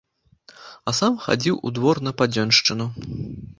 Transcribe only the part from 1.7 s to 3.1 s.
двор на падзёншчыну.